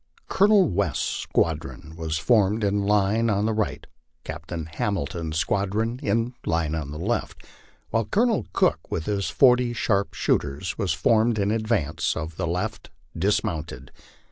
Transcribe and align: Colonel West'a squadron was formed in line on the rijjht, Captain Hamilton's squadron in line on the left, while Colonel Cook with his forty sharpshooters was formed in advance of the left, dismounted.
Colonel 0.29 0.67
West'a 0.67 0.95
squadron 1.27 1.93
was 1.95 2.17
formed 2.17 2.63
in 2.63 2.87
line 2.87 3.29
on 3.29 3.45
the 3.45 3.53
rijjht, 3.53 3.85
Captain 4.23 4.65
Hamilton's 4.65 5.37
squadron 5.37 5.99
in 6.01 6.33
line 6.43 6.73
on 6.73 6.89
the 6.89 6.97
left, 6.97 7.45
while 7.91 8.05
Colonel 8.05 8.47
Cook 8.51 8.89
with 8.89 9.05
his 9.05 9.29
forty 9.29 9.73
sharpshooters 9.73 10.75
was 10.75 10.91
formed 10.93 11.37
in 11.37 11.51
advance 11.51 12.17
of 12.17 12.35
the 12.35 12.47
left, 12.47 12.89
dismounted. 13.15 13.91